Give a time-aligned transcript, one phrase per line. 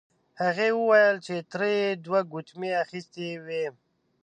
[0.41, 3.65] هغې وویل چې تره یې دوه ګوتمۍ اخیستې وې.